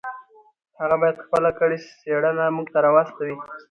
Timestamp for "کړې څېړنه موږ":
1.59-2.67